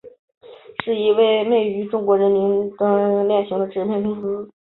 [0.83, 1.17] 是一家
[1.47, 4.49] 位于日本大阪府大阪市北区的男同性恋色情片制片公司。